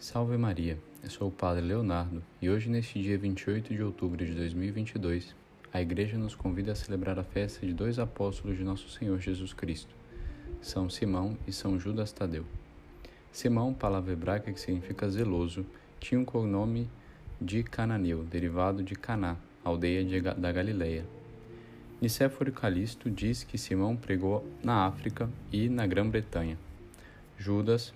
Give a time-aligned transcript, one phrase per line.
[0.00, 4.32] Salve Maria, eu sou o Padre Leonardo e hoje, neste dia 28 de outubro de
[4.32, 5.34] 2022,
[5.72, 9.52] a Igreja nos convida a celebrar a festa de dois apóstolos de Nosso Senhor Jesus
[9.52, 9.92] Cristo,
[10.62, 12.44] São Simão e São Judas Tadeu.
[13.32, 15.66] Simão, palavra hebraica que significa zeloso,
[15.98, 16.88] tinha um cognome
[17.40, 21.04] de Cananeu, derivado de Caná, aldeia de, da Galileia.
[22.00, 26.56] Nicéforo Calisto diz que Simão pregou na África e na Grã-Bretanha.
[27.36, 27.92] Judas,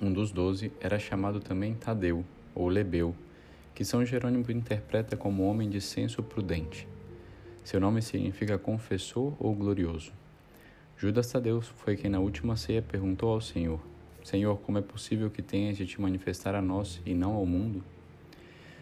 [0.00, 3.14] um dos doze, era chamado também Tadeu, ou Lebeu,
[3.74, 6.86] que São Jerônimo interpreta como homem de senso prudente.
[7.64, 10.12] Seu nome significa confessor ou glorioso.
[10.96, 13.80] Judas Tadeu foi quem na última ceia perguntou ao Senhor:
[14.24, 17.84] Senhor, como é possível que tenhas de te manifestar a nós e não ao mundo?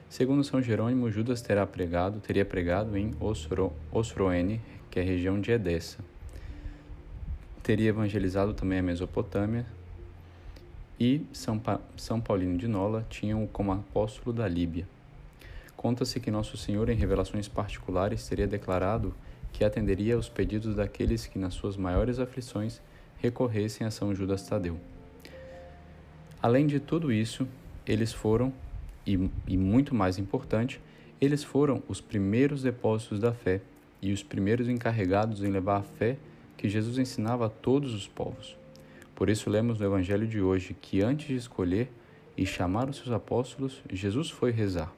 [0.08, 5.40] Segundo São Jerônimo, Judas terá pregado, teria pregado em Osro, Osroene, que é a região
[5.40, 5.98] de Edessa.
[7.62, 9.66] Teria evangelizado também a Mesopotâmia,
[10.98, 14.88] e São, pa São Paulino de Nola tinham como apóstolo da Líbia.
[15.76, 19.14] Conta-se que Nosso Senhor, em revelações particulares, teria declarado
[19.52, 22.80] que atenderia aos pedidos daqueles que, nas suas maiores aflições,
[23.18, 24.78] recorressem a São Judas Tadeu.
[26.42, 27.46] Além de tudo isso,
[27.86, 28.52] eles foram,
[29.06, 30.80] e, e muito mais importante,
[31.20, 33.60] eles foram os primeiros depósitos da fé
[34.02, 36.16] e os primeiros encarregados em levar a fé
[36.56, 38.56] que Jesus ensinava a todos os povos.
[39.16, 41.90] Por isso, lemos no Evangelho de hoje que antes de escolher
[42.36, 44.92] e chamar os seus apóstolos, Jesus foi rezar.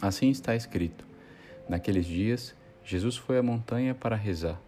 [0.00, 1.04] Assim está escrito:
[1.68, 4.60] Naqueles dias, Jesus foi à montanha para rezar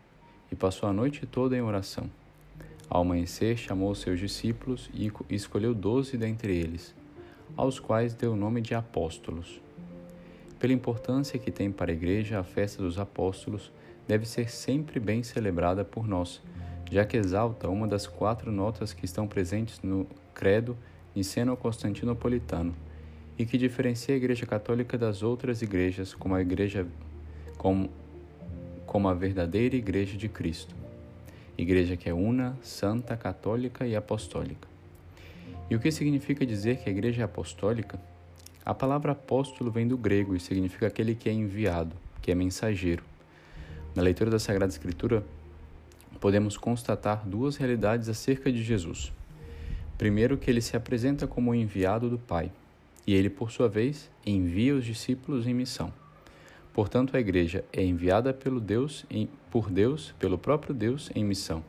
[0.51, 2.11] e passou a noite toda em oração.
[2.89, 6.93] Ao amanhecer, chamou os seus discípulos e escolheu doze dentre eles,
[7.57, 9.61] aos quais deu o nome de apóstolos.
[10.59, 13.71] Pela importância que tem para a Igreja a festa dos apóstolos,
[14.09, 16.43] deve ser sempre bem celebrada por nós
[16.91, 20.77] já que exalta uma das quatro notas que estão presentes no credo
[21.15, 22.75] niceno-constantinopolitano
[23.39, 26.87] e que diferencia a Igreja Católica das outras igrejas como a igreja
[27.57, 27.89] como,
[28.87, 30.75] como a verdadeira Igreja de Cristo.
[31.57, 34.69] Igreja que é una, santa, católica e apostólica.
[35.71, 38.01] E o que significa dizer que a Igreja é apostólica?
[38.65, 43.05] A palavra apóstolo vem do grego e significa aquele que é enviado, que é mensageiro.
[43.95, 45.23] Na leitura da Sagrada Escritura,
[46.19, 49.13] podemos constatar duas realidades acerca de Jesus.
[49.97, 52.51] Primeiro, que ele se apresenta como o enviado do Pai,
[53.07, 55.93] e ele, por sua vez, envia os discípulos em missão.
[56.73, 59.05] Portanto, a igreja é enviada pelo Deus
[59.51, 61.63] por Deus, pelo próprio Deus, em missão.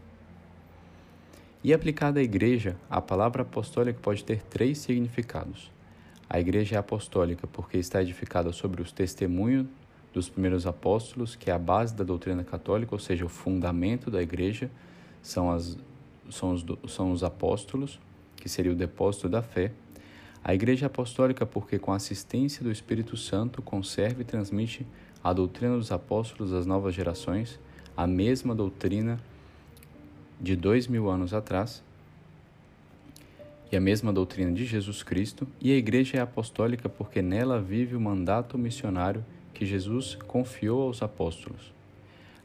[1.64, 5.72] E aplicada à igreja, a palavra apostólica pode ter três significados.
[6.30, 9.68] A igreja é apostólica porque está edificada sobre os testemunhos
[10.14, 14.22] dos primeiros apóstolos, que é a base da doutrina católica, ou seja, o fundamento da
[14.22, 14.70] igreja,
[15.22, 15.78] são, as,
[16.30, 18.00] são, os, são os apóstolos,
[18.36, 19.72] que seria o depósito da fé.
[20.44, 24.86] A igreja apostólica, porque com a assistência do Espírito Santo conserva e transmite
[25.24, 27.60] a doutrina dos apóstolos às novas gerações,
[27.96, 29.20] a mesma doutrina
[30.40, 31.84] de dois mil anos atrás,
[33.72, 37.96] e a mesma doutrina de Jesus Cristo, e a Igreja é apostólica porque nela vive
[37.96, 39.24] o mandato missionário
[39.62, 41.72] que Jesus confiou aos apóstolos.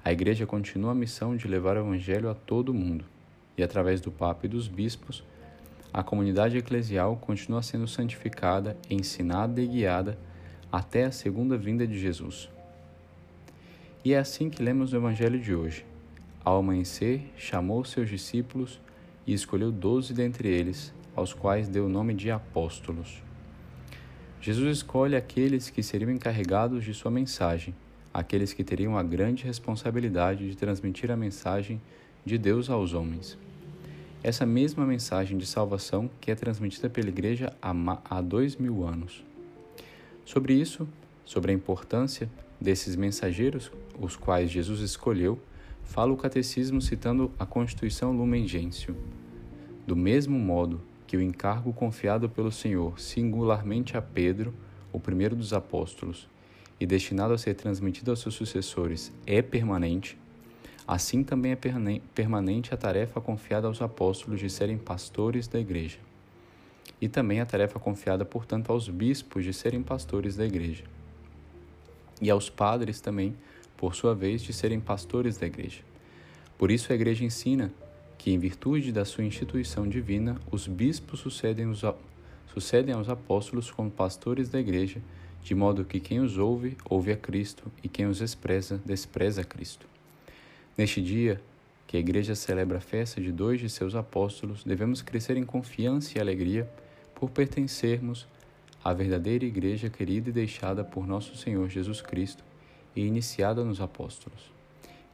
[0.04, 3.06] A Igreja continua a missão de levar o Evangelho a todo o mundo,
[3.56, 5.24] e através do Papa e dos bispos,
[5.90, 10.18] a comunidade eclesial continua sendo santificada, ensinada e guiada
[10.70, 12.50] até a segunda vinda de Jesus.
[14.04, 15.86] E é assim que lemos o Evangelho de hoje.
[16.44, 18.78] Ao amanhecer, chamou seus discípulos
[19.26, 23.22] e escolheu doze dentre eles, aos quais deu o nome de apóstolos.
[24.40, 27.74] Jesus escolhe aqueles que seriam encarregados de sua mensagem,
[28.12, 31.80] aqueles que teriam a grande responsabilidade de transmitir a mensagem
[32.24, 33.36] de Deus aos homens.
[34.22, 39.24] Essa mesma mensagem de salvação que é transmitida pela Igreja há dois mil anos.
[40.24, 40.88] Sobre isso,
[41.24, 42.28] sobre a importância
[42.60, 45.38] desses mensageiros, os quais Jesus escolheu,
[45.84, 48.96] fala o Catecismo citando a Constituição Lumen Gentium.
[49.86, 54.52] Do mesmo modo que o encargo confiado pelo Senhor singularmente a Pedro,
[54.92, 56.28] o primeiro dos apóstolos,
[56.78, 60.18] e destinado a ser transmitido aos seus sucessores, é permanente,
[60.86, 61.58] assim também é
[62.14, 65.98] permanente a tarefa confiada aos apóstolos de serem pastores da Igreja.
[67.00, 70.84] E também a tarefa confiada, portanto, aos bispos de serem pastores da Igreja.
[72.20, 73.34] E aos padres também,
[73.76, 75.82] por sua vez, de serem pastores da Igreja.
[76.56, 77.72] Por isso a Igreja ensina
[78.26, 81.82] que, em virtude da sua instituição divina, os bispos sucedem, os,
[82.52, 85.00] sucedem aos apóstolos como pastores da igreja,
[85.44, 89.44] de modo que quem os ouve, ouve a Cristo, e quem os despreza, despreza a
[89.44, 89.86] Cristo.
[90.76, 91.40] Neste dia,
[91.86, 96.18] que a igreja celebra a festa de dois de seus apóstolos, devemos crescer em confiança
[96.18, 96.68] e alegria,
[97.14, 98.26] por pertencermos
[98.82, 102.42] à verdadeira Igreja querida e deixada por nosso Senhor Jesus Cristo
[102.96, 104.50] e iniciada nos apóstolos.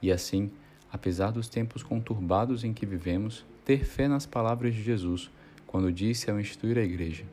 [0.01, 0.51] E assim,
[0.93, 5.31] apesar dos tempos conturbados em que vivemos, ter fé nas palavras de Jesus,
[5.67, 7.25] quando disse ao instituir a Igreja: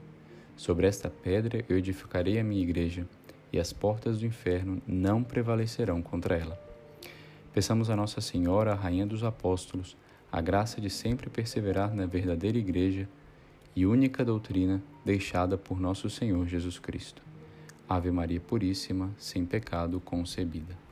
[0.55, 3.05] Sobre esta pedra eu edificarei a minha Igreja,
[3.51, 6.57] e as portas do inferno não prevalecerão contra ela.
[7.53, 9.97] Peçamos a Nossa Senhora, a Rainha dos Apóstolos,
[10.31, 13.09] a graça de sempre perseverar na verdadeira Igreja
[13.75, 17.21] e única doutrina deixada por nosso Senhor Jesus Cristo.
[17.87, 20.88] Ave Maria Puríssima, sem pecado concebida.